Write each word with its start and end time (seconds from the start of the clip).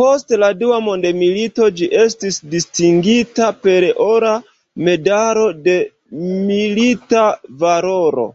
Post 0.00 0.28
la 0.40 0.48
Dua 0.58 0.76
mondmilito 0.88 1.66
ĝi 1.80 1.88
estis 2.02 2.38
distingita 2.52 3.48
per 3.64 3.86
ora 4.06 4.36
medalo 4.90 5.48
de 5.66 5.76
"milita 6.54 7.26
valoro". 7.66 8.30